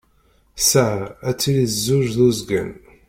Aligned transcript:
Ssaɛa 0.59 1.05
ad 1.29 1.37
tili 1.39 1.65
d 1.69 1.71
zzuǧ 1.75 2.07
d 2.17 2.19
uzgen. 2.27 2.69